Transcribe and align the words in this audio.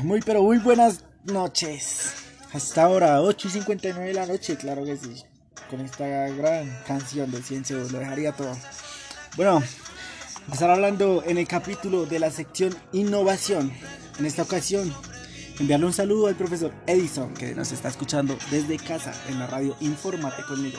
Muy 0.00 0.20
pero 0.20 0.42
muy 0.42 0.58
buenas 0.58 1.04
noches. 1.24 2.12
Hasta 2.52 2.84
ahora, 2.84 3.20
8 3.20 3.48
y 3.48 3.50
59 3.50 4.08
de 4.08 4.14
la 4.14 4.26
noche, 4.26 4.56
claro 4.56 4.84
que 4.84 4.96
sí. 4.96 5.24
Con 5.68 5.80
esta 5.80 6.06
gran 6.06 6.66
canción 6.86 7.30
de 7.30 7.42
Ciencia 7.42 7.76
lo 7.76 7.98
dejaría 7.98 8.32
todo. 8.32 8.56
Bueno, 9.36 9.62
empezar 10.46 10.70
hablando 10.70 11.22
en 11.26 11.36
el 11.36 11.46
capítulo 11.46 12.06
de 12.06 12.18
la 12.18 12.30
sección 12.30 12.74
innovación. 12.92 13.72
En 14.18 14.26
esta 14.26 14.42
ocasión, 14.42 14.94
enviarle 15.58 15.86
un 15.86 15.92
saludo 15.92 16.28
al 16.28 16.36
profesor 16.36 16.72
Edison, 16.86 17.34
que 17.34 17.54
nos 17.54 17.72
está 17.72 17.88
escuchando 17.88 18.38
desde 18.50 18.78
casa 18.78 19.12
en 19.28 19.38
la 19.38 19.46
radio 19.46 19.76
Infórmate 19.80 20.42
conmigo. 20.44 20.78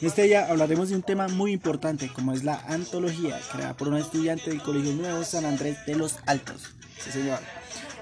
En 0.00 0.08
este 0.08 0.22
día 0.22 0.48
hablaremos 0.50 0.88
de 0.88 0.96
un 0.96 1.02
tema 1.02 1.28
muy 1.28 1.52
importante, 1.52 2.12
como 2.12 2.32
es 2.32 2.42
la 2.42 2.60
antología, 2.66 3.40
creada 3.52 3.76
por 3.76 3.88
una 3.88 4.00
estudiante 4.00 4.50
del 4.50 4.62
Colegio 4.62 4.92
Nuevo 4.92 5.24
San 5.24 5.44
Andrés 5.44 5.78
de 5.86 5.94
los 5.94 6.16
Altos. 6.26 6.74
Sí, 7.02 7.12
señor. 7.12 7.38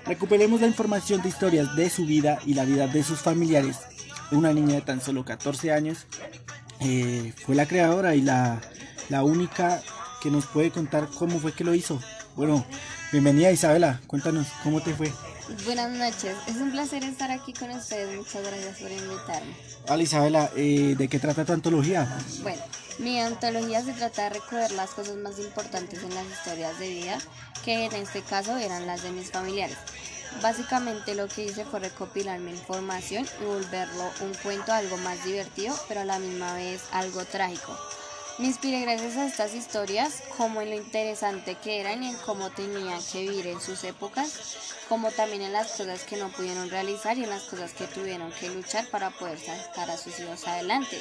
Recuperemos 0.07 0.61
la 0.61 0.67
información 0.67 1.23
de 1.23 1.31
historias 1.31 1.75
de 1.77 1.89
su 1.89 2.05
vida 2.05 2.39
y 2.45 2.55
la 2.55 2.65
vida 2.65 2.87
de 2.87 3.03
sus 3.03 3.21
familiares. 3.21 3.79
Una 4.31 4.53
niña 4.53 4.75
de 4.75 4.83
tan 4.83 5.01
solo 5.01 5.25
14 5.25 5.73
años 5.73 6.07
eh, 6.81 7.33
fue 7.45 7.55
la 7.55 7.67
creadora 7.67 8.15
y 8.15 8.21
la, 8.21 8.61
la 9.09 9.23
única 9.23 9.83
que 10.21 10.31
nos 10.31 10.47
puede 10.47 10.71
contar 10.71 11.09
cómo 11.19 11.39
fue 11.39 11.53
que 11.53 11.65
lo 11.65 11.75
hizo. 11.75 12.01
Bueno, 12.37 12.67
bienvenida 13.13 13.53
Isabela, 13.53 14.01
cuéntanos 14.07 14.47
cómo 14.63 14.83
te 14.83 14.95
fue. 14.95 15.11
Buenas 15.65 15.91
noches, 15.91 16.35
es 16.47 16.57
un 16.57 16.71
placer 16.73 17.05
estar 17.05 17.31
aquí 17.31 17.53
con 17.53 17.71
ustedes, 17.71 18.17
muchas 18.17 18.43
gracias 18.43 18.79
por 18.79 18.91
invitarme. 18.91 19.55
Hola 19.89 20.03
Isabela, 20.03 20.51
eh, 20.57 20.95
¿de 20.97 21.09
qué 21.09 21.19
trata 21.19 21.45
tu 21.45 21.53
antología? 21.53 22.19
Bueno, 22.43 22.63
mi 22.99 23.21
antología 23.21 23.83
se 23.83 23.93
trata 23.93 24.25
de 24.25 24.31
recoger 24.31 24.71
las 24.73 24.91
cosas 24.91 25.17
más 25.17 25.39
importantes 25.39 26.03
en 26.03 26.15
las 26.15 26.27
historias 26.27 26.79
de 26.79 26.89
vida, 26.89 27.19
que 27.65 27.85
en 27.85 27.93
este 27.95 28.23
caso 28.23 28.57
eran 28.57 28.87
las 28.87 29.03
de 29.03 29.11
mis 29.11 29.31
familiares. 29.31 29.77
Básicamente 30.43 31.15
lo 31.15 31.29
que 31.29 31.45
hice 31.45 31.65
fue 31.65 31.81
recopilar 31.81 32.39
mi 32.41 32.51
información 32.51 33.27
y 33.41 33.45
volverlo 33.45 34.11
un 34.21 34.35
cuento 34.35 34.73
algo 34.73 34.97
más 34.99 35.25
divertido, 35.25 35.79
pero 35.89 36.01
a 36.01 36.05
la 36.05 36.19
misma 36.19 36.55
vez 36.55 36.83
algo 36.93 37.25
trágico. 37.25 37.77
Me 38.39 38.47
inspiré 38.47 38.81
gracias 38.81 39.17
a 39.17 39.27
estas 39.27 39.55
historias, 39.55 40.23
como 40.37 40.61
en 40.61 40.71
lo 40.71 40.77
interesante 40.77 41.55
que 41.55 41.81
eran 41.81 42.03
y 42.03 42.09
en 42.09 42.17
cómo 42.17 42.51
tenían 42.51 43.01
que 43.13 43.23
vivir 43.23 43.47
en 43.47 43.61
sus 43.61 43.85
épocas, 43.85 44.59
como 44.89 45.13
también 45.13 45.43
en 45.43 45.53
las 45.53 45.71
cosas 45.73 46.03
que 46.03 46.17
no 46.17 46.29
pudieron 46.31 46.69
realizar 46.69 47.17
y 47.17 47.23
en 47.23 47.31
las 47.31 47.45
cosas 47.45 47.73
que 47.73 47.87
tuvieron 47.87 48.33
que 48.33 48.51
luchar 48.51 48.89
para 48.91 49.11
poder 49.11 49.39
sacar 49.39 49.89
a 49.89 49.97
sus 49.97 50.19
hijos 50.19 50.49
adelante. 50.49 51.01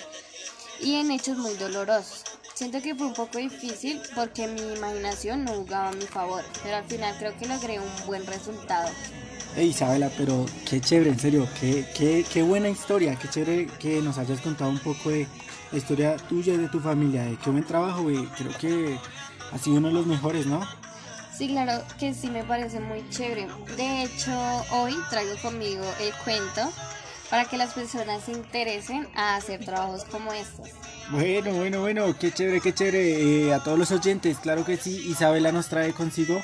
Y 0.83 0.95
en 0.95 1.11
hechos 1.11 1.37
muy 1.37 1.53
dolorosos. 1.55 2.23
Siento 2.53 2.81
que 2.81 2.93
fue 2.93 3.07
un 3.07 3.13
poco 3.13 3.39
difícil 3.39 4.01
porque 4.13 4.47
mi 4.47 4.61
imaginación 4.61 5.43
no 5.43 5.53
jugaba 5.53 5.89
a 5.89 5.93
mi 5.93 6.05
favor, 6.05 6.43
pero 6.61 6.77
al 6.77 6.83
final 6.83 7.15
creo 7.17 7.35
que 7.37 7.47
logré 7.47 7.79
un 7.79 8.05
buen 8.05 8.25
resultado. 8.27 8.89
Hey 9.55 9.69
Isabela, 9.69 10.11
pero 10.17 10.45
qué 10.69 10.81
chévere, 10.81 11.11
en 11.11 11.19
serio, 11.19 11.47
qué, 11.59 11.85
qué, 11.95 12.25
qué 12.31 12.43
buena 12.43 12.69
historia, 12.69 13.15
qué 13.15 13.27
chévere 13.29 13.67
que 13.79 14.01
nos 14.01 14.17
hayas 14.17 14.41
contado 14.41 14.69
un 14.69 14.79
poco 14.79 15.09
de 15.09 15.27
la 15.71 15.77
historia 15.77 16.17
tuya 16.17 16.53
y 16.53 16.57
de 16.57 16.67
tu 16.69 16.79
familia, 16.79 17.25
qué 17.43 17.49
buen 17.49 17.63
trabajo, 17.63 18.03
güey, 18.03 18.25
creo 18.37 18.51
que 18.57 18.99
ha 19.51 19.57
sido 19.57 19.77
uno 19.77 19.89
de 19.89 19.93
los 19.93 20.05
mejores, 20.05 20.45
¿no? 20.45 20.61
Sí, 21.35 21.47
claro 21.47 21.83
que 21.99 22.13
sí 22.13 22.29
me 22.29 22.43
parece 22.43 22.79
muy 22.79 23.07
chévere. 23.09 23.47
De 23.75 24.03
hecho, 24.03 24.31
hoy 24.71 24.95
traigo 25.09 25.35
conmigo 25.41 25.83
el 25.99 26.13
cuento 26.23 26.71
para 27.33 27.45
que 27.45 27.57
las 27.57 27.73
personas 27.73 28.25
se 28.25 28.31
interesen 28.31 29.07
a 29.15 29.35
hacer 29.35 29.65
trabajos 29.65 30.03
como 30.03 30.31
estos. 30.33 30.69
Bueno, 31.09 31.51
bueno, 31.53 31.81
bueno, 31.81 32.15
qué 32.19 32.31
chévere, 32.31 32.61
qué 32.61 32.75
chévere. 32.75 33.47
Eh, 33.47 33.53
a 33.55 33.63
todos 33.63 33.79
los 33.79 33.89
oyentes, 33.89 34.37
claro 34.37 34.63
que 34.63 34.77
sí, 34.77 35.03
Isabela 35.07 35.51
nos 35.51 35.67
trae 35.67 35.93
consigo 35.93 36.39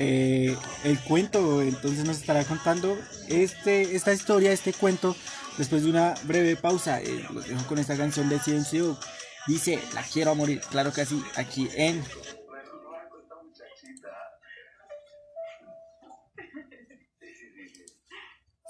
eh, 0.00 0.56
el 0.82 0.98
cuento, 1.04 1.62
entonces 1.62 2.04
nos 2.04 2.16
estará 2.16 2.42
contando 2.42 2.98
este, 3.28 3.94
esta 3.94 4.12
historia, 4.12 4.50
este 4.50 4.72
cuento, 4.72 5.14
después 5.56 5.84
de 5.84 5.90
una 5.90 6.14
breve 6.24 6.56
pausa. 6.56 7.00
Eh, 7.00 7.24
los 7.32 7.46
dejo 7.46 7.64
con 7.68 7.78
esta 7.78 7.96
canción 7.96 8.28
de 8.28 8.40
Ciencio. 8.40 8.98
Dice, 9.46 9.78
la 9.94 10.02
quiero 10.02 10.32
a 10.32 10.34
morir, 10.34 10.60
claro 10.68 10.92
que 10.92 11.06
sí, 11.06 11.22
aquí 11.36 11.68
en 11.76 12.02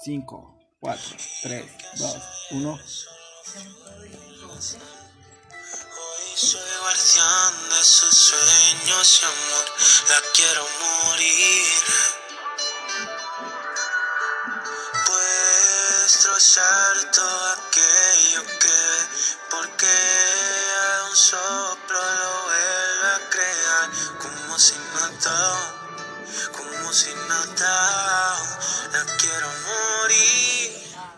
5, 0.03 0.54
4, 0.85 1.17
3, 1.41 1.65
2, 1.97 2.15
1. 2.51 2.69
Hoy 2.69 2.79
soy 6.35 6.61
guardián 6.79 7.69
de 7.71 7.83
sus 7.83 8.13
sueños 8.13 9.19
y 9.19 9.25
amor, 9.25 9.65
la 10.09 10.21
quiero 10.35 10.67
morir. 11.05 11.65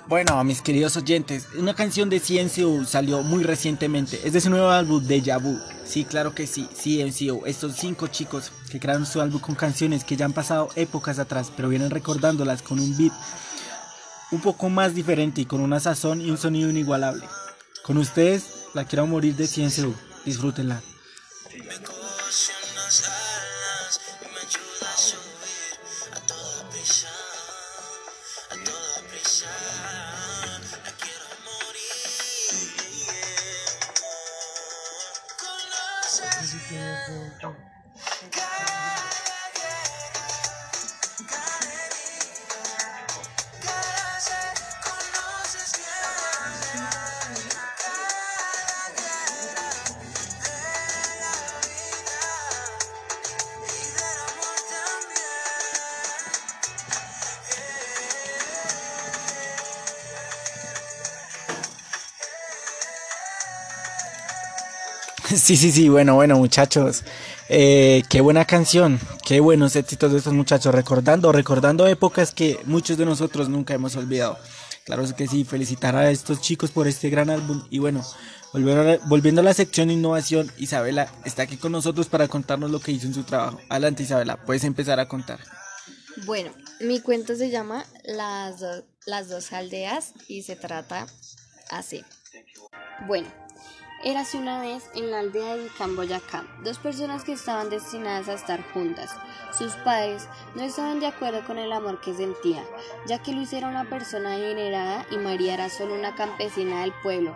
Bueno, 0.07 0.41
mis 0.45 0.61
queridos 0.61 0.95
oyentes, 0.95 1.47
una 1.57 1.73
canción 1.73 2.09
de 2.09 2.21
CNCO 2.21 2.85
salió 2.85 3.23
muy 3.23 3.43
recientemente. 3.43 4.21
Es 4.23 4.31
de 4.31 4.39
su 4.39 4.49
nuevo 4.49 4.69
álbum 4.69 5.03
Deja 5.05 5.37
Vu. 5.37 5.59
Sí, 5.85 6.05
claro 6.05 6.33
que 6.33 6.47
sí, 6.47 6.65
CNCO. 6.73 7.45
Estos 7.45 7.75
cinco 7.75 8.07
chicos 8.07 8.53
que 8.71 8.79
crearon 8.79 9.05
su 9.05 9.19
álbum 9.19 9.41
con 9.41 9.55
canciones 9.55 10.05
que 10.05 10.15
ya 10.15 10.23
han 10.23 10.31
pasado 10.31 10.69
épocas 10.77 11.19
atrás, 11.19 11.51
pero 11.53 11.67
vienen 11.67 11.89
recordándolas 11.89 12.61
con 12.61 12.79
un 12.79 12.95
beat 12.97 13.11
un 14.31 14.39
poco 14.39 14.69
más 14.69 14.95
diferente 14.95 15.41
y 15.41 15.45
con 15.45 15.59
una 15.59 15.81
sazón 15.81 16.21
y 16.21 16.31
un 16.31 16.37
sonido 16.37 16.69
inigualable. 16.69 17.27
Con 17.83 17.97
ustedes, 17.97 18.45
la 18.73 18.85
quiero 18.85 19.07
morir 19.07 19.35
de 19.35 19.49
CNCO. 19.49 19.93
Disfrútenla. 20.23 20.81
Sí, 65.37 65.55
sí, 65.55 65.71
sí, 65.71 65.87
bueno, 65.87 66.15
bueno, 66.15 66.35
muchachos. 66.37 67.03
Eh, 67.47 68.01
qué 68.09 68.21
buena 68.21 68.45
canción, 68.45 68.99
qué 69.23 69.39
buenos 69.39 69.75
éxitos 69.75 70.11
de 70.11 70.17
estos 70.17 70.33
muchachos, 70.33 70.73
recordando, 70.73 71.31
recordando 71.31 71.85
épocas 71.87 72.31
que 72.33 72.59
muchos 72.65 72.97
de 72.97 73.05
nosotros 73.05 73.47
nunca 73.47 73.73
hemos 73.75 73.95
olvidado. 73.95 74.37
Claro 74.83 75.03
que 75.15 75.27
sí, 75.27 75.43
felicitar 75.43 75.95
a 75.95 76.09
estos 76.09 76.41
chicos 76.41 76.71
por 76.71 76.87
este 76.87 77.09
gran 77.09 77.29
álbum. 77.29 77.63
Y 77.69 77.77
bueno, 77.79 78.03
volviendo 78.53 79.41
a 79.41 79.43
la, 79.43 79.53
sección 79.53 79.91
innovación, 79.91 80.51
Isabela 80.57 81.07
está 81.23 81.43
aquí 81.43 81.57
con 81.57 81.71
nosotros 81.71 82.07
para 82.07 82.27
contarnos 82.27 82.71
lo 82.71 82.79
que 82.79 82.91
hizo 82.93 83.05
en 83.05 83.13
su 83.13 83.23
trabajo. 83.23 83.59
Adelante, 83.69 84.03
Isabela, 84.03 84.37
puedes 84.37 84.63
empezar 84.63 84.99
a 84.99 85.07
contar. 85.07 85.39
Bueno, 86.25 86.51
mi 86.79 86.99
cuento 86.99 87.35
se 87.35 87.51
llama 87.51 87.85
Las, 88.05 88.59
do- 88.59 88.85
las 89.05 89.29
dos 89.29 89.53
aldeas 89.53 90.13
y 90.27 90.41
se 90.41 90.55
trata 90.55 91.05
así. 91.69 92.03
Bueno, 93.05 93.27
érase 94.09 94.37
una 94.37 94.61
vez 94.61 94.89
en 94.95 95.11
la 95.11 95.19
aldea 95.19 95.57
de 95.57 95.67
Camboyacá 95.77 96.45
dos 96.63 96.77
personas 96.77 97.25
que 97.25 97.33
estaban 97.33 97.69
destinadas 97.69 98.29
a 98.29 98.35
estar 98.35 98.63
juntas. 98.71 99.13
Sus 99.51 99.73
padres 99.73 100.29
no 100.55 100.63
estaban 100.63 101.01
de 101.01 101.07
acuerdo 101.07 101.45
con 101.45 101.57
el 101.57 101.73
amor 101.73 101.99
que 101.99 102.13
sentían, 102.13 102.63
ya 103.05 103.21
que 103.21 103.33
Luis 103.33 103.51
era 103.51 103.67
una 103.67 103.89
persona 103.89 104.35
adinerada 104.35 105.05
y 105.11 105.17
María 105.17 105.55
era 105.55 105.69
solo 105.69 105.93
una 105.93 106.15
campesina 106.15 106.81
del 106.81 106.93
pueblo. 107.03 107.35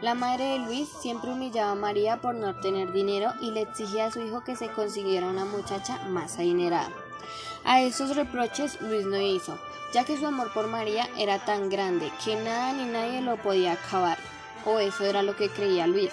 La 0.00 0.14
madre 0.14 0.44
de 0.44 0.58
Luis 0.60 0.88
siempre 0.88 1.32
humillaba 1.32 1.72
a 1.72 1.74
María 1.74 2.20
por 2.20 2.36
no 2.36 2.54
tener 2.60 2.92
dinero 2.92 3.32
y 3.40 3.50
le 3.50 3.62
exigía 3.62 4.06
a 4.06 4.12
su 4.12 4.20
hijo 4.20 4.44
que 4.44 4.54
se 4.54 4.68
consiguiera 4.68 5.26
una 5.26 5.44
muchacha 5.44 6.04
más 6.04 6.36
adinerada. 6.36 6.90
A 7.64 7.82
esos 7.82 8.14
reproches 8.14 8.80
Luis 8.80 9.06
no 9.06 9.20
hizo, 9.20 9.58
ya 9.92 10.04
que 10.04 10.16
su 10.16 10.24
amor 10.24 10.52
por 10.52 10.68
María 10.68 11.08
era 11.18 11.44
tan 11.44 11.68
grande 11.68 12.12
que 12.24 12.36
nada 12.36 12.72
ni 12.74 12.84
nadie 12.84 13.22
lo 13.22 13.38
podía 13.38 13.72
acabar, 13.72 14.18
o 14.64 14.78
eso 14.78 15.04
era 15.04 15.22
lo 15.22 15.36
que 15.36 15.48
creía 15.48 15.86
Luis. 15.86 16.12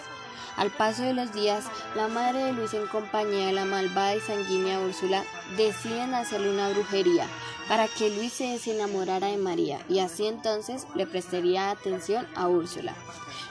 Al 0.58 0.72
paso 0.72 1.04
de 1.04 1.14
los 1.14 1.32
días, 1.32 1.66
la 1.96 2.08
madre 2.08 2.44
de 2.44 2.54
Luis 2.54 2.74
en 2.74 2.86
compañía 2.88 3.48
de 3.48 3.54
la 3.54 3.66
malvada 3.66 4.16
y 4.16 4.20
sanguínea 4.20 4.80
Úrsula 4.80 5.24
deciden 5.56 6.14
hacerle 6.14 6.52
una 6.52 6.70
brujería, 6.70 7.28
para 7.70 7.88
que 7.88 8.10
Luis 8.10 8.34
se 8.34 8.48
desenamorara 8.48 9.28
de 9.28 9.38
María 9.38 9.80
y 9.88 10.00
así 10.00 10.26
entonces 10.26 10.86
le 10.96 11.06
prestaría 11.06 11.70
atención 11.70 12.28
a 12.36 12.48
Úrsula. 12.48 12.94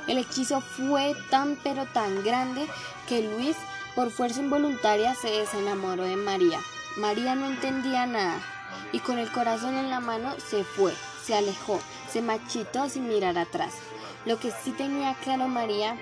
El 0.06 0.18
hechizo 0.18 0.60
fue 0.60 1.14
tan 1.30 1.56
pero 1.62 1.86
tan 1.86 2.24
grande 2.24 2.66
que 3.08 3.22
Luis 3.22 3.56
por 3.94 4.10
fuerza 4.10 4.40
involuntaria 4.40 5.14
se 5.14 5.30
desenamoró 5.30 6.02
de 6.02 6.16
María. 6.16 6.60
María 6.96 7.34
no 7.34 7.46
entendía 7.46 8.06
nada 8.06 8.40
y 8.92 8.98
con 8.98 9.18
el 9.18 9.30
corazón 9.30 9.76
en 9.76 9.88
la 9.88 10.00
mano 10.00 10.34
se 10.38 10.64
fue, 10.64 10.92
se 11.24 11.34
alejó, 11.34 11.80
se 12.10 12.20
machitó 12.20 12.88
sin 12.88 13.08
mirar 13.08 13.38
atrás. 13.38 13.74
Lo 14.25 14.38
que 14.38 14.50
sí 14.50 14.73
tenía 14.73 15.15
claro 15.15 15.49
María 15.49 15.97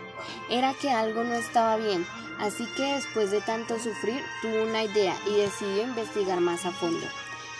era 0.50 0.74
que 0.74 0.90
algo 0.90 1.22
no 1.24 1.34
estaba 1.34 1.76
bien, 1.76 2.06
así 2.38 2.66
que 2.76 2.94
después 2.94 3.30
de 3.30 3.40
tanto 3.40 3.78
sufrir 3.78 4.22
tuvo 4.42 4.64
una 4.64 4.84
idea 4.84 5.16
y 5.26 5.36
decidió 5.36 5.82
investigar 5.82 6.40
más 6.40 6.64
a 6.66 6.72
fondo. 6.72 7.06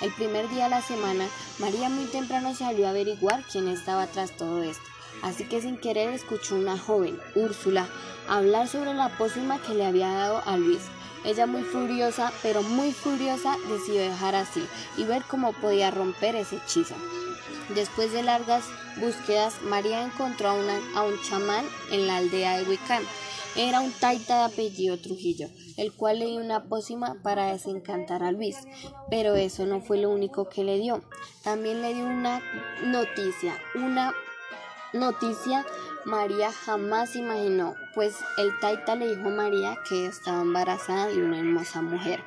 El 0.03 0.13
primer 0.13 0.49
día 0.51 0.65
de 0.65 0.71
la 0.71 0.83
semana, 0.83 1.27
María 1.59 1.89
muy 1.89 2.05
temprano 2.07 2.55
salió 2.55 2.87
a 2.87 2.91
averiguar 2.91 3.45
quién 3.51 3.69
estaba 3.69 4.07
tras 4.07 4.37
todo 4.37 4.63
esto. 4.63 4.85
Así 5.23 5.45
que 5.45 5.63
sin 5.63 5.79
querer 5.79 6.13
escuchó 6.13 6.57
una 6.57 6.79
joven, 6.79 7.19
Úrsula, 7.35 7.89
hablar 8.29 8.69
sobre 8.69 8.93
la 8.93 9.17
pócima 9.17 9.59
que 9.59 9.75
le 9.75 9.87
había 9.87 10.09
dado 10.09 10.43
a 10.45 10.57
Luis. 10.59 10.83
Ella 11.25 11.47
muy 11.47 11.63
furiosa, 11.63 12.33
pero 12.43 12.63
muy 12.63 12.93
furiosa, 12.93 13.57
decidió 13.69 14.03
dejar 14.03 14.35
así 14.35 14.67
y 14.97 15.05
ver 15.05 15.23
cómo 15.27 15.53
podía 15.55 15.91
romper 15.91 16.37
ese 16.37 16.57
hechizo. 16.57 16.95
Después 17.75 18.13
de 18.13 18.23
largas 18.23 18.65
búsquedas, 18.97 19.61
María 19.63 20.03
encontró 20.03 20.51
a, 20.51 21.03
un 21.03 21.21
chamán 21.23 21.65
en 21.91 22.07
la 22.07 22.19
aldea 22.19 22.59
de 22.59 22.65
Wiccan. 22.65 23.03
Era 23.57 23.81
un 23.81 23.91
taita 23.91 24.39
de 24.39 24.53
apellido 24.53 24.99
Trujillo, 24.99 25.49
el 25.77 25.93
cual 25.93 26.19
le 26.19 26.27
dio 26.27 26.41
una 26.41 26.65
pócima 26.65 27.17
para 27.23 27.53
desencantar 27.53 28.23
a 28.23 28.31
Luis, 28.31 28.57
pero 29.11 29.35
eso 29.35 29.65
no 29.65 29.81
fue 29.81 29.99
lo 29.99 30.11
único 30.11 30.49
que 30.49 30.63
le 30.63 30.79
dio. 30.79 31.03
También 31.43 31.81
le 31.81 31.95
dio 31.95 32.05
una 32.05 32.43
noticia, 32.85 33.59
una 33.75 34.15
noticia 34.93 35.65
María 36.07 36.53
jamás 36.53 37.17
imaginó, 37.17 37.75
pues 37.95 38.15
el 38.39 38.57
taita 38.61 38.95
le 38.95 39.09
dijo 39.09 39.29
a 39.29 39.33
María 39.33 39.77
que 39.89 40.07
estaba 40.07 40.43
embarazada 40.43 41.09
de 41.09 41.21
una 41.21 41.41
hermosa 41.41 41.83
mujer. 41.83 42.23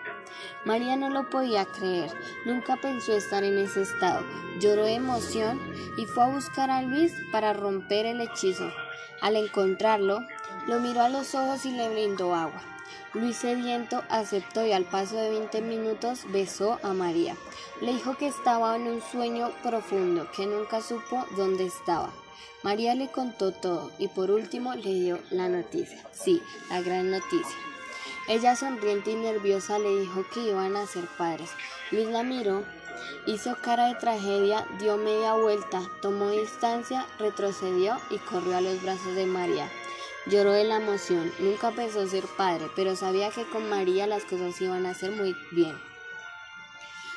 María 0.66 0.96
no 0.96 1.10
lo 1.10 1.30
podía 1.30 1.66
creer, 1.66 2.12
nunca 2.46 2.78
pensó 2.78 3.14
estar 3.14 3.44
en 3.44 3.58
ese 3.58 3.82
estado, 3.82 4.26
lloró 4.60 4.86
de 4.86 4.96
emoción 4.96 5.60
y 5.98 6.06
fue 6.06 6.24
a 6.24 6.28
buscar 6.28 6.70
a 6.70 6.82
Luis 6.82 7.14
para 7.32 7.54
romper 7.54 8.06
el 8.06 8.22
hechizo. 8.22 8.72
Al 9.22 9.36
encontrarlo, 9.36 10.20
lo 10.68 10.80
miró 10.80 11.02
a 11.02 11.10
los 11.10 11.36
ojos 11.36 11.66
y 11.66 11.72
le 11.72 11.90
brindó 11.90 12.36
agua. 12.36 12.62
Luis 13.14 13.38
sediento 13.38 14.04
aceptó 14.10 14.66
y 14.66 14.72
al 14.72 14.86
paso 14.86 15.16
de 15.16 15.32
20 15.32 15.62
minutos 15.62 16.26
besó 16.32 16.80
a 16.84 16.94
María. 16.94 17.36
Le 17.82 17.94
dijo 17.94 18.16
que 18.18 18.28
estaba 18.28 18.76
en 18.76 18.84
un 18.84 19.02
sueño 19.02 19.52
profundo, 19.64 20.28
que 20.36 20.46
nunca 20.46 20.82
supo 20.82 21.26
dónde 21.36 21.66
estaba. 21.66 22.12
María 22.62 22.94
le 22.94 23.08
contó 23.10 23.52
todo 23.52 23.92
y 23.98 24.10
por 24.10 24.30
último 24.32 24.76
le 24.76 24.94
dio 24.94 25.20
la 25.32 25.50
noticia. 25.50 26.06
Sí, 26.12 26.42
la 26.70 26.82
gran 26.82 27.10
noticia. 27.10 27.69
Ella 28.30 28.56
sonriente 28.56 29.10
y 29.10 29.16
nerviosa 29.16 29.80
le 29.80 30.02
dijo 30.02 30.24
que 30.32 30.42
iban 30.42 30.76
a 30.76 30.86
ser 30.86 31.06
padres. 31.18 31.50
Luis 31.90 32.08
la 32.10 32.22
miró, 32.22 32.64
hizo 33.26 33.58
cara 33.60 33.88
de 33.88 33.96
tragedia, 33.96 34.68
dio 34.78 34.98
media 34.98 35.34
vuelta, 35.34 35.82
tomó 36.00 36.30
distancia, 36.30 37.08
retrocedió 37.18 37.98
y 38.12 38.20
corrió 38.20 38.58
a 38.58 38.62
los 38.62 38.84
brazos 38.84 39.16
de 39.16 39.26
María. 39.26 39.68
Lloró 40.28 40.52
de 40.52 40.64
la 40.64 40.76
emoción, 40.76 41.34
nunca 41.40 41.72
pensó 41.72 42.08
ser 42.08 42.26
padre, 42.38 42.68
pero 42.76 42.96
sabía 42.96 43.32
que 43.32 43.50
con 43.50 43.68
María 43.68 44.06
las 44.06 44.26
cosas 44.26 44.62
iban 44.62 44.86
a 44.86 44.94
ser 44.94 45.10
muy 45.10 45.36
bien. 45.50 45.76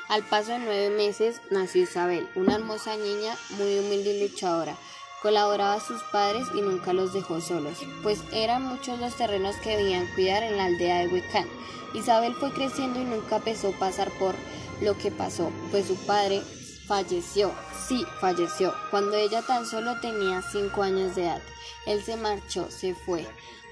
Al 0.09 0.23
paso 0.23 0.53
de 0.53 0.61
nueve 0.61 0.89
meses 0.97 1.43
nació 1.51 1.83
Isabel, 1.83 2.27
una 2.37 2.55
hermosa 2.55 2.97
niña 2.97 3.37
muy 3.59 3.79
humilde 3.81 4.17
y 4.17 4.29
luchadora. 4.29 4.79
Colaboraba 5.23 5.79
sus 5.79 6.03
padres 6.03 6.49
y 6.53 6.61
nunca 6.61 6.93
los 6.93 7.13
dejó 7.13 7.41
solos, 7.41 7.79
pues 8.03 8.21
eran 8.33 8.65
muchos 8.65 8.99
los 8.99 9.15
terrenos 9.15 9.55
que 9.57 9.77
debían 9.77 10.13
cuidar 10.15 10.43
en 10.43 10.57
la 10.57 10.65
aldea 10.65 10.99
de 10.99 11.09
Huicán. 11.09 11.49
Isabel 11.95 12.35
fue 12.35 12.53
creciendo 12.53 13.01
y 13.01 13.05
nunca 13.05 13.39
pensó 13.39 13.71
pasar 13.73 14.11
por 14.19 14.35
lo 14.81 14.99
que 14.99 15.13
pasó, 15.13 15.53
pues 15.71 15.87
su 15.87 15.97
padre 16.07 16.43
falleció, 16.89 17.53
sí, 17.87 18.05
falleció, 18.21 18.75
cuando 18.91 19.17
ella 19.17 19.43
tan 19.43 19.65
solo 19.65 20.01
tenía 20.01 20.43
cinco 20.43 20.83
años 20.83 21.15
de 21.15 21.23
edad. 21.23 21.43
Él 21.87 22.03
se 22.03 22.17
marchó, 22.17 22.71
se 22.71 22.95
fue, 22.95 23.27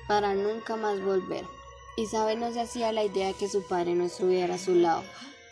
para 0.07 0.35
nunca 0.35 0.77
más 0.77 1.01
volver. 1.03 1.45
Isabel 1.97 2.39
no 2.39 2.53
se 2.53 2.61
hacía 2.61 2.93
la 2.93 3.05
idea 3.05 3.29
de 3.29 3.35
que 3.35 3.49
su 3.49 3.63
padre 3.63 3.95
no 3.95 4.05
estuviera 4.05 4.55
a 4.55 4.59
su 4.59 4.75
lado, 4.75 5.03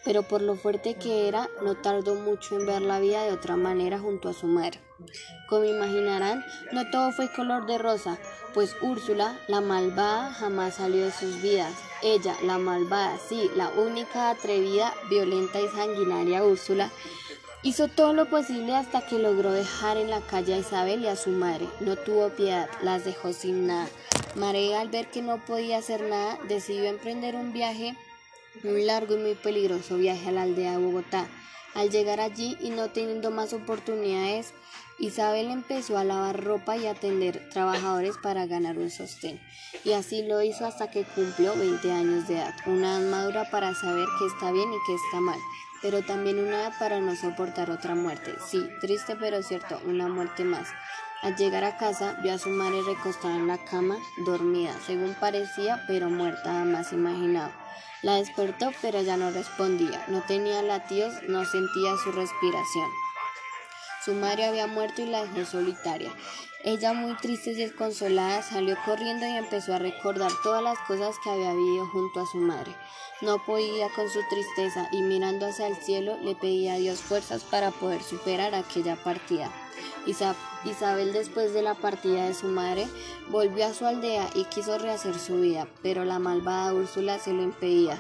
pero 0.05 0.23
por 0.23 0.43
lo 0.43 0.55
fuerte 0.57 0.95
que 0.95 1.29
era, 1.29 1.49
no 1.63 1.77
tardó 1.77 2.15
mucho 2.15 2.57
en 2.57 2.67
ver 2.67 2.83
la 2.83 3.01
vida 3.01 3.23
de 3.25 3.33
otra 3.33 3.57
manera 3.57 3.99
junto 3.99 4.29
a 4.29 4.35
su 4.35 4.47
madre. 4.47 4.81
Como 5.49 5.65
imaginarán, 5.65 6.45
no 6.73 6.91
todo 6.91 7.13
fue 7.13 7.33
color 7.33 7.67
de 7.67 7.79
rosa, 7.79 8.19
pues 8.55 8.75
Úrsula, 8.83 9.39
la 9.47 9.61
malvada, 9.61 10.33
jamás 10.33 10.75
salió 10.75 11.05
de 11.05 11.13
sus 11.13 11.41
vidas. 11.41 11.73
Ella, 12.03 12.35
la 12.45 12.59
malvada, 12.59 13.19
sí, 13.29 13.51
la 13.57 13.69
única 13.71 14.31
atrevida, 14.31 14.93
violenta 15.09 15.61
y 15.61 15.69
sanguinaria 15.69 16.45
Úrsula, 16.45 16.91
hizo 17.63 17.89
todo 17.89 18.13
lo 18.13 18.29
posible 18.29 18.75
hasta 18.75 19.07
que 19.07 19.19
logró 19.19 19.53
dejar 19.53 19.97
en 19.97 20.11
la 20.11 20.21
calle 20.21 20.55
a 20.55 20.59
Isabel 20.59 21.03
y 21.03 21.09
a 21.09 21.17
su 21.17 21.31
madre. 21.31 21.69
No 21.81 21.97
tuvo 21.97 22.31
piedad, 22.31 22.69
las 22.83 23.05
dejó 23.05 23.33
sin 23.33 23.67
nada. 23.67 23.89
María, 24.35 24.81
al 24.81 24.89
ver 24.89 25.11
que 25.11 25.23
no 25.23 25.45
podía 25.45 25.79
hacer 25.79 26.03
nada, 26.03 26.39
decidió 26.49 26.85
emprender 26.85 27.35
un 27.35 27.53
viaje, 27.53 27.97
un 28.65 28.87
largo 28.87 29.15
y 29.15 29.19
muy 29.19 29.35
peligroso 29.35 29.97
viaje 29.97 30.29
a 30.29 30.33
la 30.33 30.43
aldea 30.43 30.73
de 30.73 30.79
Bogotá. 30.79 31.29
Al 31.75 31.91
llegar 31.91 32.21
allí 32.21 32.57
y 32.61 32.71
no 32.71 32.89
teniendo 32.89 33.31
más 33.31 33.53
oportunidades, 33.53 34.55
Isabel 34.99 35.51
empezó 35.51 35.97
a 35.97 36.05
lavar 36.05 36.43
ropa 36.43 36.77
y 36.77 36.87
atender 36.87 37.49
trabajadores 37.51 38.17
para 38.21 38.47
ganar 38.47 38.79
un 38.79 38.91
sostén. 38.91 39.41
Y 39.85 39.93
así 39.93 40.27
lo 40.27 40.43
hizo 40.43 40.67
hasta 40.67 40.91
que 40.91 41.05
cumplió 41.05 41.55
20 41.57 41.93
años 41.93 42.27
de 42.27 42.39
edad, 42.39 42.55
una 42.67 42.99
edad 42.99 43.11
madura 43.11 43.51
para 43.51 43.75
saber 43.75 44.09
qué 44.19 44.27
está 44.27 44.51
bien 44.51 44.69
y 44.73 44.77
qué 44.87 44.95
está 44.95 45.21
mal, 45.21 45.39
pero 45.83 46.03
también 46.03 46.41
una 46.41 46.63
edad 46.63 46.73
para 46.81 47.01
no 47.01 47.15
soportar 47.15 47.71
otra 47.71 47.95
muerte. 47.95 48.35
Sí, 48.51 48.69
triste 48.81 49.15
pero 49.15 49.43
cierto, 49.43 49.81
una 49.87 50.09
muerte 50.09 50.43
más. 50.43 50.69
Al 51.23 51.35
llegar 51.35 51.65
a 51.65 51.77
casa, 51.77 52.17
vio 52.23 52.35
a 52.35 52.39
su 52.39 52.49
madre 52.49 52.81
recostada 52.87 53.35
en 53.35 53.49
la 53.49 53.59
cama, 53.59 53.97
dormida, 54.19 54.73
según 54.87 55.15
parecía, 55.15 55.83
pero 55.89 56.11
muerta 56.11 56.53
jamás 56.53 56.93
imaginado. 56.93 57.51
La 58.03 58.15
despertó, 58.15 58.71
pero 58.81 59.03
ya 59.03 59.17
no 59.17 59.33
respondía, 59.33 60.05
no 60.07 60.23
tenía 60.23 60.63
latidos, 60.63 61.13
no 61.29 61.45
sentía 61.45 61.97
su 62.05 62.13
respiración. 62.13 62.89
Su 64.05 64.15
madre 64.15 64.47
había 64.47 64.67
muerto 64.67 65.03
y 65.03 65.07
la 65.07 65.25
dejó 65.25 65.51
solitaria. 65.51 66.13
Ella, 66.65 66.93
muy 66.93 67.15
triste 67.17 67.51
y 67.51 67.55
desconsolada, 67.55 68.43
salió 68.43 68.77
corriendo 68.85 69.27
y 69.27 69.37
empezó 69.37 69.75
a 69.75 69.79
recordar 69.79 70.31
todas 70.43 70.63
las 70.63 70.79
cosas 70.81 71.17
que 71.23 71.31
había 71.31 71.53
vivido 71.53 71.87
junto 71.87 72.21
a 72.21 72.27
su 72.27 72.39
madre. 72.39 72.75
No 73.21 73.45
podía 73.45 73.89
con 73.95 74.09
su 74.09 74.21
tristeza 74.29 74.89
y 74.93 75.03
mirando 75.03 75.47
hacia 75.47 75.69
el 75.69 75.77
cielo 75.77 76.17
le 76.23 76.35
pedía 76.35 76.75
a 76.75 76.79
Dios 76.79 77.01
fuerzas 77.01 77.45
para 77.45 77.71
poder 77.71 78.03
superar 78.03 78.55
aquella 78.55 78.97
partida. 78.97 79.51
Isabel 80.65 81.13
después 81.13 81.53
de 81.53 81.63
la 81.63 81.75
partida 81.75 82.27
de 82.27 82.35
su 82.35 82.47
madre 82.47 82.89
volvió 83.29 83.67
a 83.67 83.75
su 83.75 83.87
aldea 83.87 84.29
y 84.35 84.45
quiso 84.45 84.79
rehacer 84.79 85.19
su 85.19 85.41
vida, 85.41 85.69
pero 85.83 86.05
la 86.05 86.19
malvada 86.19 86.75
Úrsula 86.75 87.19
se 87.19 87.33
lo 87.33 87.43
impedía, 87.43 87.99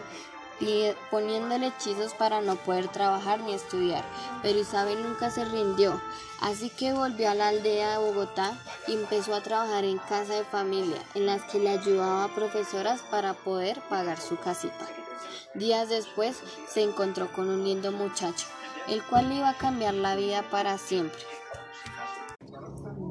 poniéndole 1.10 1.68
hechizos 1.68 2.14
para 2.14 2.40
no 2.40 2.56
poder 2.56 2.88
trabajar 2.88 3.40
ni 3.40 3.54
estudiar. 3.54 4.04
Pero 4.42 4.58
Isabel 4.58 5.02
nunca 5.02 5.30
se 5.30 5.44
rindió, 5.44 6.00
así 6.40 6.70
que 6.70 6.92
volvió 6.92 7.30
a 7.30 7.34
la 7.34 7.48
aldea 7.48 7.92
de 7.92 7.98
Bogotá 7.98 8.58
y 8.86 8.94
empezó 8.94 9.34
a 9.34 9.42
trabajar 9.42 9.84
en 9.84 9.98
casa 9.98 10.34
de 10.34 10.44
familia, 10.44 10.98
en 11.14 11.26
las 11.26 11.42
que 11.44 11.58
le 11.58 11.70
ayudaba 11.70 12.24
a 12.24 12.34
profesoras 12.34 13.02
para 13.02 13.34
poder 13.34 13.80
pagar 13.88 14.20
su 14.20 14.36
casita. 14.36 14.86
Días 15.54 15.88
después 15.88 16.40
se 16.68 16.82
encontró 16.82 17.32
con 17.32 17.48
un 17.48 17.64
lindo 17.64 17.92
muchacho, 17.92 18.46
el 18.88 19.02
cual 19.02 19.28
le 19.28 19.36
iba 19.36 19.50
a 19.50 19.58
cambiar 19.58 19.94
la 19.94 20.16
vida 20.16 20.42
para 20.50 20.78
siempre. 20.78 21.20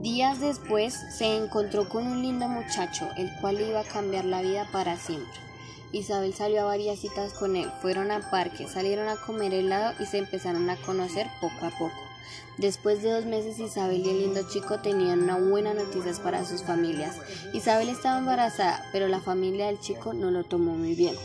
Días 0.01 0.39
después 0.39 0.93
se 1.17 1.35
encontró 1.35 1.89
con 1.89 2.07
un 2.07 2.21
lindo 2.21 2.47
muchacho, 2.47 3.09
el 3.17 3.29
cual 3.41 3.55
le 3.55 3.69
iba 3.69 3.81
a 3.81 3.83
cambiar 3.83 4.25
la 4.25 4.41
vida 4.41 4.67
para 4.71 4.95
siempre. 4.95 5.46
Isabel 5.91 6.33
salió 6.33 6.61
a 6.61 6.65
varias 6.65 6.99
citas 6.99 7.33
con 7.33 7.55
él, 7.55 7.71
fueron 7.81 8.11
al 8.11 8.29
parque, 8.29 8.67
salieron 8.67 9.07
a 9.07 9.15
comer 9.15 9.53
helado 9.53 9.93
y 9.99 10.05
se 10.05 10.17
empezaron 10.17 10.69
a 10.69 10.75
conocer 10.77 11.27
poco 11.39 11.65
a 11.65 11.69
poco. 11.71 12.01
Después 12.57 13.03
de 13.03 13.11
dos 13.11 13.25
meses 13.25 13.59
Isabel 13.59 14.05
y 14.05 14.09
el 14.09 14.19
lindo 14.19 14.41
chico 14.49 14.79
tenían 14.79 15.23
una 15.23 15.37
buena 15.37 15.73
noticia 15.73 16.11
para 16.23 16.43
sus 16.45 16.63
familias. 16.63 17.15
Isabel 17.53 17.89
estaba 17.89 18.19
embarazada, 18.19 18.83
pero 18.91 19.07
la 19.07 19.19
familia 19.19 19.67
del 19.67 19.79
chico 19.79 20.13
no 20.13 20.31
lo 20.31 20.43
tomó 20.43 20.75
muy 20.75 20.95
bien 20.95 21.15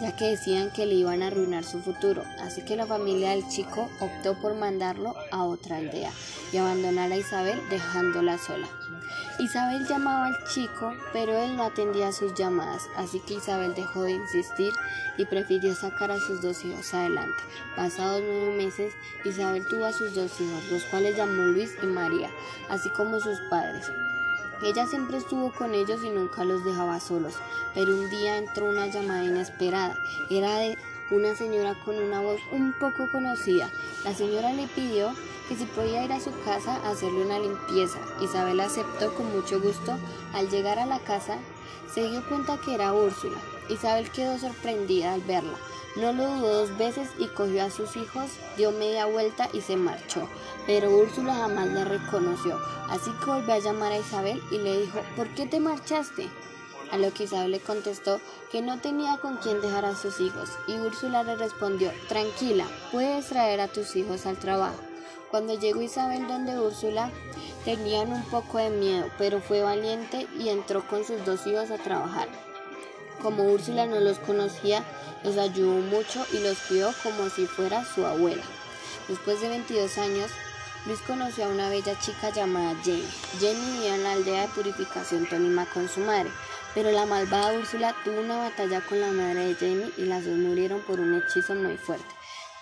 ya 0.00 0.14
que 0.14 0.26
decían 0.26 0.70
que 0.72 0.86
le 0.86 0.94
iban 0.94 1.22
a 1.22 1.28
arruinar 1.28 1.64
su 1.64 1.80
futuro, 1.80 2.22
así 2.40 2.62
que 2.62 2.76
la 2.76 2.86
familia 2.86 3.30
del 3.30 3.48
chico 3.48 3.88
optó 4.00 4.34
por 4.40 4.54
mandarlo 4.54 5.14
a 5.30 5.44
otra 5.44 5.78
aldea 5.78 6.12
y 6.52 6.56
abandonar 6.58 7.12
a 7.12 7.16
Isabel 7.16 7.60
dejándola 7.70 8.38
sola. 8.38 8.68
Isabel 9.38 9.86
llamaba 9.86 10.26
al 10.26 10.44
chico, 10.44 10.94
pero 11.12 11.32
él 11.36 11.56
no 11.56 11.64
atendía 11.64 12.12
sus 12.12 12.34
llamadas, 12.34 12.88
así 12.96 13.20
que 13.20 13.34
Isabel 13.34 13.74
dejó 13.74 14.02
de 14.02 14.12
insistir 14.12 14.72
y 15.18 15.24
prefirió 15.26 15.74
sacar 15.74 16.10
a 16.10 16.18
sus 16.18 16.40
dos 16.40 16.64
hijos 16.64 16.94
adelante. 16.94 17.42
Pasados 17.74 18.22
nueve 18.24 18.56
meses, 18.56 18.94
Isabel 19.24 19.66
tuvo 19.68 19.84
a 19.84 19.92
sus 19.92 20.14
dos 20.14 20.40
hijos, 20.40 20.70
los 20.70 20.84
cuales 20.84 21.16
llamó 21.16 21.42
Luis 21.42 21.74
y 21.82 21.86
María, 21.86 22.30
así 22.68 22.88
como 22.90 23.20
sus 23.20 23.38
padres. 23.50 23.90
Ella 24.62 24.86
siempre 24.86 25.18
estuvo 25.18 25.52
con 25.52 25.74
ellos 25.74 26.02
y 26.02 26.08
nunca 26.08 26.44
los 26.44 26.64
dejaba 26.64 26.98
solos, 26.98 27.34
pero 27.74 27.92
un 27.92 28.08
día 28.08 28.38
entró 28.38 28.70
una 28.70 28.86
llamada 28.86 29.24
inesperada. 29.24 29.98
Era 30.30 30.56
de 30.56 30.78
una 31.10 31.34
señora 31.34 31.74
con 31.84 31.96
una 31.98 32.20
voz 32.20 32.40
un 32.50 32.72
poco 32.72 33.10
conocida. 33.10 33.70
La 34.04 34.14
señora 34.14 34.52
le 34.52 34.66
pidió 34.66 35.12
que 35.48 35.56
si 35.56 35.64
podía 35.64 36.04
ir 36.04 36.12
a 36.12 36.20
su 36.20 36.30
casa 36.44 36.76
a 36.76 36.90
hacerle 36.90 37.24
una 37.24 37.38
limpieza. 37.38 37.98
Isabel 38.20 38.60
aceptó 38.60 39.14
con 39.14 39.32
mucho 39.32 39.60
gusto. 39.60 39.96
Al 40.32 40.50
llegar 40.50 40.78
a 40.78 40.86
la 40.86 40.98
casa, 40.98 41.38
se 41.92 42.08
dio 42.08 42.26
cuenta 42.28 42.58
que 42.64 42.74
era 42.74 42.92
Úrsula. 42.92 43.38
Isabel 43.68 44.10
quedó 44.10 44.38
sorprendida 44.38 45.12
al 45.12 45.22
verla. 45.22 45.56
No 45.96 46.12
lo 46.12 46.26
dudó 46.26 46.66
dos 46.66 46.76
veces 46.76 47.08
y 47.18 47.26
cogió 47.28 47.64
a 47.64 47.70
sus 47.70 47.96
hijos, 47.96 48.30
dio 48.58 48.70
media 48.70 49.06
vuelta 49.06 49.48
y 49.52 49.62
se 49.62 49.76
marchó. 49.76 50.28
Pero 50.66 50.90
Úrsula 50.90 51.34
jamás 51.34 51.68
la 51.68 51.84
reconoció, 51.84 52.60
así 52.90 53.10
que 53.12 53.30
volvió 53.30 53.54
a 53.54 53.58
llamar 53.60 53.92
a 53.92 53.98
Isabel 53.98 54.42
y 54.50 54.58
le 54.58 54.82
dijo, 54.82 55.00
¿por 55.16 55.28
qué 55.28 55.46
te 55.46 55.58
marchaste? 55.58 56.28
A 56.90 56.98
lo 56.98 57.12
que 57.12 57.24
Isabel 57.24 57.50
le 57.50 57.60
contestó 57.60 58.20
que 58.50 58.62
no 58.62 58.78
tenía 58.78 59.18
con 59.18 59.36
quién 59.38 59.60
dejar 59.60 59.84
a 59.84 59.96
sus 59.96 60.20
hijos, 60.20 60.50
y 60.66 60.74
Úrsula 60.78 61.22
le 61.24 61.36
respondió, 61.36 61.92
tranquila, 62.08 62.66
puedes 62.92 63.26
traer 63.26 63.60
a 63.60 63.68
tus 63.68 63.96
hijos 63.96 64.26
al 64.26 64.36
trabajo. 64.36 64.78
Cuando 65.30 65.58
llegó 65.58 65.82
Isabel 65.82 66.28
donde 66.28 66.58
Úrsula, 66.58 67.10
tenían 67.64 68.12
un 68.12 68.22
poco 68.24 68.58
de 68.58 68.70
miedo, 68.70 69.10
pero 69.18 69.40
fue 69.40 69.60
valiente 69.60 70.28
y 70.38 70.48
entró 70.48 70.86
con 70.86 71.04
sus 71.04 71.24
dos 71.24 71.46
hijos 71.46 71.70
a 71.70 71.78
trabajar. 71.78 72.28
Como 73.20 73.44
Úrsula 73.44 73.86
no 73.86 73.98
los 73.98 74.18
conocía, 74.20 74.84
los 75.24 75.36
ayudó 75.36 75.80
mucho 75.80 76.24
y 76.32 76.38
los 76.38 76.58
cuidó 76.68 76.92
como 77.02 77.28
si 77.28 77.46
fuera 77.46 77.84
su 77.84 78.06
abuela. 78.06 78.44
Después 79.08 79.40
de 79.40 79.48
22 79.48 79.98
años, 79.98 80.30
Luis 80.86 81.00
conoció 81.00 81.46
a 81.46 81.48
una 81.48 81.68
bella 81.68 81.98
chica 81.98 82.30
llamada 82.30 82.76
Jenny. 82.84 83.08
Jenny 83.40 83.72
vivía 83.72 83.96
en 83.96 84.04
la 84.04 84.12
aldea 84.12 84.42
de 84.42 84.48
purificación 84.48 85.28
Tonima 85.28 85.66
con 85.66 85.88
su 85.88 86.00
madre, 86.00 86.30
pero 86.76 86.90
la 86.90 87.06
malvada 87.06 87.58
Úrsula 87.58 87.94
tuvo 88.04 88.20
una 88.20 88.36
batalla 88.36 88.82
con 88.82 89.00
la 89.00 89.10
madre 89.10 89.46
de 89.46 89.54
Jamie 89.54 89.90
y 89.96 90.02
las 90.02 90.26
dos 90.26 90.36
murieron 90.36 90.82
por 90.82 91.00
un 91.00 91.14
hechizo 91.14 91.54
muy 91.54 91.78
fuerte. 91.78 92.04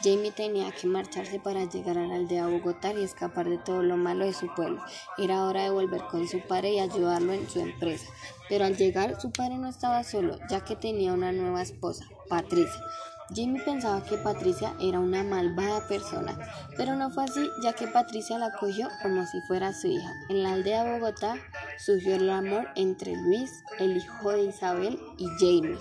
Jamie 0.04 0.30
tenía 0.30 0.71
que 0.71 0.87
marcharse 0.87 1.40
para 1.40 1.64
llegar 1.64 1.99
a 1.99 2.06
la 2.06 2.14
aldea 2.14 2.47
Bogotá 2.47 2.92
y 2.92 3.02
escapar 3.02 3.49
de 3.49 3.59
todo 3.59 3.83
lo 3.83 3.97
malo 3.97 4.25
de 4.25 4.33
su 4.33 4.47
pueblo. 4.54 4.80
Era 5.18 5.42
hora 5.42 5.64
de 5.64 5.71
volver 5.71 6.02
con 6.12 6.28
su 6.28 6.38
padre 6.42 6.75
y 6.75 6.78
ayudarlo 6.78 7.33
en 7.33 7.50
su 7.50 7.59
empresa. 7.59 8.06
Pero 8.49 8.66
al 8.66 8.76
llegar, 8.76 9.21
su 9.21 9.33
padre 9.33 9.56
no 9.56 9.68
estaba 9.68 10.04
solo, 10.04 10.38
ya 10.49 10.61
que 10.61 10.76
tenía 10.76 11.12
una 11.12 11.33
nueva 11.33 11.62
esposa, 11.62 12.04
Patricia. 12.28 12.83
Jamie 13.31 13.62
pensaba 13.62 14.02
que 14.02 14.19
Patricia 14.19 14.75
era 14.81 15.00
una 15.00 15.23
malvada 15.23 15.88
persona, 15.88 16.37
pero 16.76 16.95
no 16.95 17.11
fue 17.11 17.25
así, 17.25 17.49
ya 17.62 17.73
que 17.73 17.87
Patricia 17.87 18.38
la 18.38 18.52
cogió 18.52 18.88
como 19.02 19.25
si 19.26 19.40
fuera 19.43 19.73
su 19.73 19.87
hija. 19.87 20.12
En 20.28 20.43
la 20.43 20.52
aldea 20.52 20.85
Bogotá 20.85 21.37
surgió 21.78 22.16
el 22.16 22.28
amor 22.28 22.69
entre 22.76 23.16
Luis, 23.16 23.64
el 23.78 23.97
hijo 23.97 24.31
de 24.31 24.45
Isabel, 24.45 25.00
y 25.16 25.26
Jamie. 25.38 25.78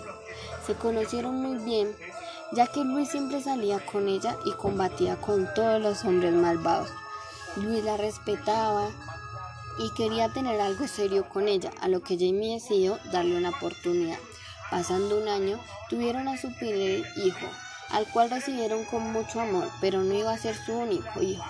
Se 0.66 0.74
conocieron 0.76 1.36
muy 1.42 1.58
bien, 1.66 1.92
ya 2.54 2.68
que 2.68 2.84
Luis 2.86 3.10
siempre 3.10 3.42
salía 3.42 3.86
con 3.86 4.08
ella 4.08 4.38
y 4.46 4.54
combatía 4.54 5.18
con 5.18 5.54
todos 5.54 5.82
los 5.82 6.06
hombres 6.06 6.34
malvados. 6.34 6.90
Luis 7.58 7.84
la 7.84 7.98
respetaba 7.98 8.90
y 9.80 9.94
quería 9.96 10.30
tener 10.30 10.62
algo 10.62 10.88
serio 10.88 11.28
con 11.28 11.50
ella, 11.50 11.72
a 11.82 11.90
lo 11.90 12.02
que 12.02 12.16
Jamie 12.16 12.54
decidió 12.54 13.00
darle 13.12 13.38
una 13.38 13.50
oportunidad. 13.50 14.18
Pasando 14.74 15.20
un 15.20 15.28
año, 15.28 15.60
tuvieron 15.88 16.28
a 16.28 16.36
su 16.36 16.52
primer 16.52 17.06
hijo, 17.16 17.46
al 17.92 18.08
cual 18.08 18.32
recibieron 18.32 18.86
con 18.86 19.14
mucho 19.14 19.40
amor, 19.40 19.70
pero 19.80 20.02
no 20.02 20.16
iba 20.16 20.34
a 20.34 20.38
ser 20.40 20.56
su 20.56 20.74
único 20.74 21.22
hijo. 21.22 21.46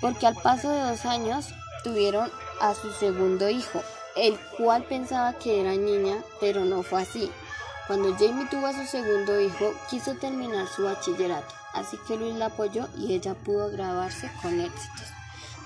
Porque 0.00 0.26
al 0.26 0.34
paso 0.34 0.68
de 0.68 0.80
dos 0.80 1.06
años 1.06 1.54
tuvieron 1.84 2.28
a 2.60 2.74
su 2.74 2.92
segundo 2.92 3.48
hijo, 3.48 3.84
el 4.16 4.36
cual 4.58 4.82
pensaba 4.82 5.34
que 5.34 5.60
era 5.60 5.76
niña, 5.76 6.16
pero 6.40 6.64
no 6.64 6.82
fue 6.82 7.02
así. 7.02 7.30
Cuando 7.86 8.12
Jamie 8.16 8.48
tuvo 8.50 8.66
a 8.66 8.72
su 8.72 8.84
segundo 8.84 9.40
hijo, 9.40 9.72
quiso 9.88 10.16
terminar 10.16 10.66
su 10.66 10.82
bachillerato, 10.82 11.54
así 11.72 11.96
que 12.08 12.16
Luis 12.16 12.34
la 12.34 12.46
apoyó 12.46 12.88
y 12.98 13.14
ella 13.14 13.34
pudo 13.34 13.70
graduarse 13.70 14.28
con 14.42 14.60
éxitos. 14.60 15.06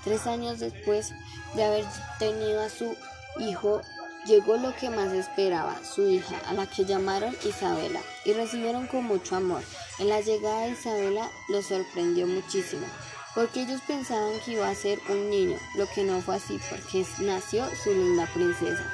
Tres 0.05 0.27
años 0.27 0.59
después 0.59 1.15
de 1.55 1.65
haber 1.65 1.87
tenido 2.19 2.63
a 2.63 2.69
su 2.69 2.95
hijo, 3.39 3.81
llegó 4.27 4.57
lo 4.57 4.75
que 4.75 4.91
más 4.91 5.13
esperaba, 5.13 5.83
su 5.85 6.09
hija, 6.09 6.37
a 6.47 6.53
la 6.53 6.67
que 6.67 6.85
llamaron 6.85 7.37
Isabela, 7.45 8.01
y 8.25 8.33
recibieron 8.33 8.87
con 8.87 9.05
mucho 9.05 9.37
amor. 9.37 9.63
En 9.99 10.09
la 10.09 10.21
llegada 10.21 10.63
de 10.63 10.71
Isabela 10.71 11.31
los 11.49 11.67
sorprendió 11.67 12.27
muchísimo, 12.27 12.87
porque 13.35 13.63
ellos 13.63 13.81
pensaban 13.87 14.39
que 14.45 14.53
iba 14.53 14.69
a 14.69 14.75
ser 14.75 14.99
un 15.09 15.31
niño, 15.31 15.59
lo 15.77 15.87
que 15.87 16.05
no 16.05 16.21
fue 16.21 16.37
así, 16.37 16.59
porque 16.69 17.07
nació 17.21 17.65
su 17.83 17.91
linda 17.91 18.29
princesa. 18.35 18.85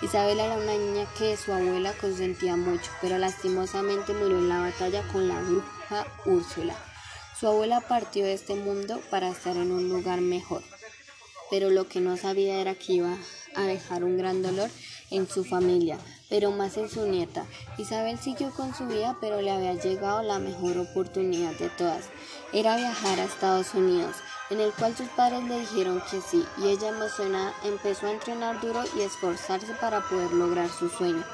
Isabela 0.00 0.44
era 0.44 0.56
una 0.56 0.74
niña 0.74 1.06
que 1.18 1.36
su 1.36 1.52
abuela 1.52 1.92
consentía 2.00 2.56
mucho, 2.56 2.90
pero 3.00 3.18
lastimosamente 3.18 4.14
murió 4.14 4.38
en 4.38 4.48
la 4.48 4.60
batalla 4.60 5.02
con 5.08 5.28
la 5.28 5.40
bruja 5.40 6.06
Úrsula. 6.24 6.74
Su 7.38 7.48
abuela 7.48 7.80
partió 7.80 8.24
de 8.24 8.34
este 8.34 8.54
mundo 8.54 9.00
para 9.10 9.28
estar 9.28 9.56
en 9.56 9.72
un 9.72 9.88
lugar 9.88 10.20
mejor, 10.20 10.62
pero 11.50 11.70
lo 11.70 11.88
que 11.88 12.00
no 12.00 12.16
sabía 12.16 12.60
era 12.60 12.74
que 12.74 12.94
iba 12.94 13.16
a 13.54 13.62
dejar 13.62 14.04
un 14.04 14.18
gran 14.18 14.42
dolor 14.42 14.70
en 15.10 15.28
su 15.28 15.44
familia, 15.44 15.98
pero 16.28 16.50
más 16.50 16.76
en 16.76 16.88
su 16.88 17.06
nieta. 17.06 17.46
Isabel 17.78 18.18
siguió 18.18 18.50
con 18.50 18.74
su 18.74 18.86
vida, 18.86 19.16
pero 19.20 19.40
le 19.40 19.50
había 19.50 19.74
llegado 19.74 20.22
la 20.22 20.38
mejor 20.38 20.78
oportunidad 20.78 21.52
de 21.58 21.68
todas. 21.70 22.04
Era 22.52 22.76
viajar 22.76 23.18
a 23.18 23.24
Estados 23.24 23.74
Unidos, 23.74 24.16
en 24.50 24.60
el 24.60 24.72
cual 24.72 24.96
sus 24.96 25.08
padres 25.08 25.44
le 25.44 25.60
dijeron 25.60 26.02
que 26.10 26.20
sí, 26.20 26.44
y 26.58 26.68
ella 26.68 26.88
emocionada 26.88 27.54
empezó 27.64 28.06
a 28.06 28.12
entrenar 28.12 28.60
duro 28.60 28.82
y 28.96 29.02
esforzarse 29.02 29.74
para 29.80 30.06
poder 30.08 30.32
lograr 30.32 30.68
su 30.70 30.88
sueño. 30.88 31.24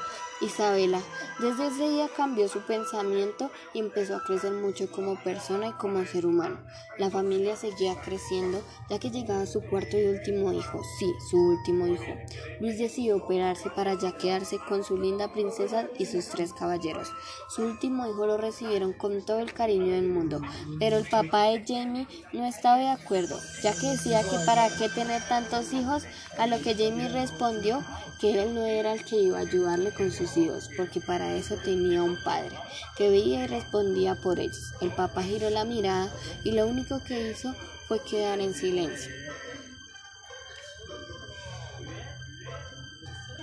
Isabela 0.45 1.01
desde 1.39 1.67
ese 1.67 1.89
día 1.89 2.07
cambió 2.15 2.47
su 2.47 2.59
pensamiento 2.61 3.51
y 3.73 3.79
empezó 3.79 4.15
a 4.15 4.23
crecer 4.23 4.53
mucho 4.53 4.89
como 4.89 5.21
persona 5.21 5.67
y 5.67 5.73
como 5.73 6.05
ser 6.05 6.25
humano. 6.25 6.59
La 6.97 7.09
familia 7.09 7.57
seguía 7.57 7.99
creciendo 8.01 8.61
ya 8.89 8.99
que 8.99 9.11
llegaba 9.11 9.45
su 9.45 9.61
cuarto 9.61 9.97
y 9.97 10.05
último 10.05 10.53
hijo, 10.53 10.81
sí, 10.97 11.11
su 11.29 11.37
último 11.37 11.87
hijo. 11.87 12.15
Luis 12.61 12.77
decidió 12.77 13.17
operarse 13.17 13.69
para 13.69 13.95
ya 13.95 14.17
quedarse 14.17 14.57
con 14.69 14.83
su 14.83 14.97
linda 14.97 15.33
princesa 15.33 15.87
y 15.99 16.05
sus 16.05 16.27
tres 16.27 16.53
caballeros. 16.53 17.11
Su 17.49 17.63
último 17.63 18.07
hijo 18.07 18.25
lo 18.25 18.37
recibieron 18.37 18.93
con 18.93 19.25
todo 19.25 19.39
el 19.39 19.53
cariño 19.53 19.93
del 19.93 20.07
mundo, 20.07 20.39
pero 20.79 20.97
el 20.97 21.07
papá 21.07 21.45
de 21.45 21.65
Jamie 21.67 22.07
no 22.31 22.45
estaba 22.45 22.77
de 22.77 22.89
acuerdo, 22.89 23.37
ya 23.61 23.73
que 23.73 23.87
decía 23.87 24.21
que 24.23 24.37
para 24.45 24.69
qué 24.77 24.87
tener 24.89 25.21
tantos 25.27 25.73
hijos, 25.73 26.03
a 26.37 26.47
lo 26.47 26.59
que 26.61 26.75
Jamie 26.75 27.09
respondió 27.09 27.83
que 28.19 28.41
él 28.41 28.53
no 28.53 28.65
era 28.65 28.93
el 28.93 29.03
que 29.03 29.17
iba 29.17 29.37
a 29.37 29.41
ayudarle 29.41 29.91
con 29.91 30.11
sus 30.11 30.34
porque 30.75 30.99
para 30.99 31.33
eso 31.33 31.55
tenía 31.55 32.03
un 32.03 32.21
padre, 32.23 32.55
que 32.97 33.09
veía 33.09 33.45
y 33.45 33.47
respondía 33.47 34.15
por 34.15 34.39
ellos. 34.39 34.73
El 34.81 34.91
papá 34.91 35.23
giró 35.23 35.49
la 35.49 35.65
mirada 35.65 36.11
y 36.43 36.51
lo 36.51 36.67
único 36.67 37.03
que 37.03 37.31
hizo 37.31 37.53
fue 37.87 38.01
quedar 38.03 38.39
en 38.39 38.53
silencio. 38.53 39.11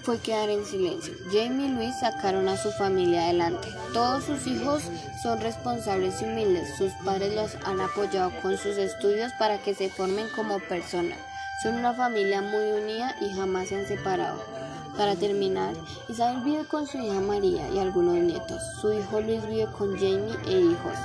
Fue 0.03 0.19
quedar 0.19 0.51
en 0.51 0.65
silencio. 0.67 1.15
Jamie 1.33 1.67
y 1.67 1.71
Luis 1.71 2.01
sacaron 2.01 2.49
a 2.49 2.57
su 2.57 2.73
familia 2.73 3.23
adelante. 3.25 3.69
Todos 3.93 4.25
sus 4.25 4.47
hijos 4.49 4.83
son 5.23 5.41
responsables 5.41 6.21
y 6.21 6.25
humildes. 6.25 6.77
Sus 6.77 6.93
padres 7.05 7.35
los 7.35 7.55
han 7.65 7.81
apoyado 7.81 8.33
con 8.43 8.59
sus 8.59 8.77
estudios 8.77 9.33
para 9.39 9.63
que 9.63 9.75
se 9.75 9.91
formen 9.91 10.27
como 10.35 10.59
personas. 10.59 11.19
Son 11.63 11.77
una 11.77 11.95
familia 11.95 12.43
muy 12.43 12.83
unida 12.83 13.15
y 13.21 13.33
jamás 13.33 13.69
se 13.69 13.77
han 13.77 13.87
separado. 13.87 14.62
Para 14.97 15.17
terminar, 15.17 15.75
Isabel 16.09 16.43
vive 16.43 16.65
con 16.67 16.87
su 16.87 16.99
hija 16.99 17.21
María 17.21 17.69
y 17.71 17.79
algunos 17.79 18.15
nietos. 18.17 18.63
Su 18.81 18.93
hijo 18.93 19.21
Luis 19.21 19.47
vive 19.47 19.67
con 19.79 19.95
Jamie 19.95 20.37
e 20.47 20.61
hijos. 20.61 20.97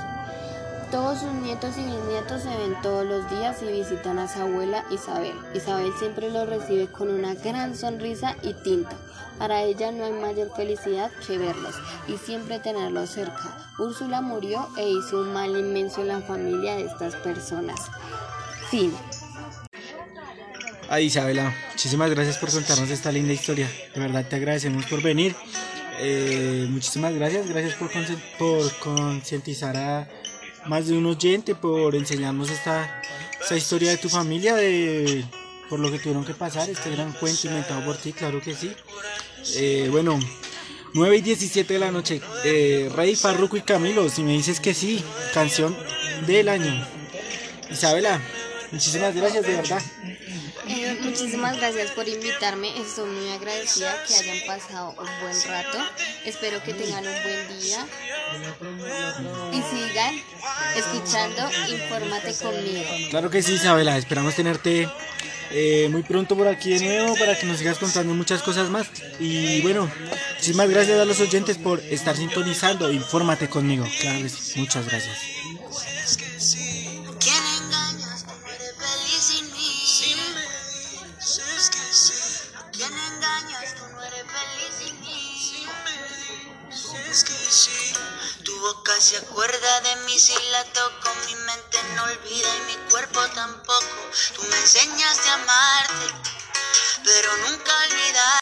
Todos 0.90 1.18
sus 1.18 1.32
nietos 1.32 1.76
y 1.76 1.84
bisnietos 1.84 2.42
se 2.42 2.48
ven 2.48 2.74
todos 2.82 3.04
los 3.04 3.30
días 3.30 3.62
y 3.62 3.72
visitan 3.72 4.18
a 4.18 4.26
su 4.26 4.40
abuela 4.40 4.84
Isabel. 4.90 5.34
Isabel 5.54 5.92
siempre 5.98 6.30
los 6.30 6.48
recibe 6.48 6.86
con 6.86 7.10
una 7.10 7.34
gran 7.34 7.76
sonrisa 7.76 8.36
y 8.42 8.54
tinta. 8.54 8.96
Para 9.38 9.62
ella 9.62 9.92
no 9.92 10.04
hay 10.04 10.12
mayor 10.12 10.50
felicidad 10.54 11.10
que 11.26 11.38
verlos 11.38 11.74
y 12.08 12.16
siempre 12.16 12.58
tenerlos 12.58 13.10
cerca. 13.10 13.56
Úrsula 13.78 14.20
murió 14.20 14.66
e 14.76 14.88
hizo 14.88 15.20
un 15.20 15.32
mal 15.32 15.56
inmenso 15.56 16.00
en 16.00 16.08
la 16.08 16.20
familia 16.20 16.76
de 16.76 16.86
estas 16.86 17.14
personas. 17.16 17.78
Fin. 18.70 18.92
Ay, 20.90 21.04
Isabela, 21.06 21.54
muchísimas 21.70 22.10
gracias 22.10 22.38
por 22.38 22.50
contarnos 22.50 22.88
esta 22.88 23.12
linda 23.12 23.34
historia. 23.34 23.70
De 23.94 24.00
verdad 24.00 24.26
te 24.26 24.36
agradecemos 24.36 24.86
por 24.86 25.02
venir. 25.02 25.36
Eh, 26.00 26.66
muchísimas 26.70 27.12
gracias, 27.12 27.46
gracias 27.46 27.74
por, 27.74 27.90
por 28.38 28.78
concientizar 28.78 29.76
a 29.76 30.08
más 30.64 30.86
de 30.86 30.96
un 30.96 31.04
oyente, 31.04 31.54
por 31.54 31.94
enseñarnos 31.94 32.50
esta, 32.50 33.02
esta 33.38 33.54
historia 33.54 33.90
de 33.90 33.98
tu 33.98 34.08
familia, 34.08 34.54
de, 34.54 35.26
por 35.68 35.78
lo 35.78 35.92
que 35.92 35.98
tuvieron 35.98 36.24
que 36.24 36.32
pasar, 36.32 36.70
este 36.70 36.90
gran 36.90 37.12
cuento 37.12 37.48
inventado 37.48 37.84
por 37.84 37.98
ti, 37.98 38.14
claro 38.14 38.40
que 38.40 38.54
sí. 38.54 38.72
Eh, 39.56 39.88
bueno, 39.90 40.18
9 40.94 41.16
y 41.18 41.20
17 41.20 41.70
de 41.70 41.78
la 41.78 41.90
noche, 41.90 42.22
eh, 42.44 42.90
Rey, 42.94 43.14
Farruko 43.14 43.58
y 43.58 43.60
Camilo, 43.60 44.08
si 44.08 44.22
me 44.22 44.32
dices 44.32 44.58
que 44.58 44.72
sí, 44.72 45.04
canción 45.34 45.76
del 46.26 46.48
año. 46.48 46.86
Isabela, 47.70 48.22
muchísimas 48.72 49.14
gracias, 49.14 49.44
de 49.44 49.54
verdad. 49.54 49.82
Muchísimas 51.00 51.56
gracias 51.56 51.90
por 51.92 52.08
invitarme. 52.08 52.78
Estoy 52.80 53.08
muy 53.10 53.30
agradecida 53.30 53.94
que 54.06 54.14
hayan 54.14 54.46
pasado 54.46 54.94
un 54.98 55.08
buen 55.20 55.42
rato. 55.48 55.78
Espero 56.24 56.62
que 56.62 56.74
tengan 56.74 57.06
un 57.06 57.22
buen 57.22 57.60
día. 57.60 57.86
Y 59.52 59.62
sigan 59.62 60.14
escuchando 60.76 61.50
Infórmate 61.68 62.34
conmigo. 62.34 62.90
Claro 63.10 63.30
que 63.30 63.42
sí, 63.42 63.54
Isabela, 63.54 63.96
esperamos 63.96 64.34
tenerte 64.34 64.88
eh, 65.50 65.88
muy 65.90 66.02
pronto 66.02 66.36
por 66.36 66.46
aquí 66.46 66.70
de 66.70 66.84
nuevo 66.84 67.16
para 67.16 67.38
que 67.38 67.46
nos 67.46 67.58
sigas 67.58 67.78
contando 67.78 68.14
muchas 68.14 68.42
cosas 68.42 68.68
más. 68.68 68.88
Y 69.18 69.60
bueno, 69.62 69.90
muchísimas 70.34 70.68
gracias 70.68 71.00
a 71.00 71.04
los 71.04 71.20
oyentes 71.20 71.58
por 71.58 71.80
estar 71.80 72.16
sintonizando. 72.16 72.92
Infórmate 72.92 73.48
conmigo. 73.48 73.86
Claro 74.00 74.22
que 74.22 74.28
sí, 74.28 74.60
muchas 74.60 74.86
gracias. 74.86 75.37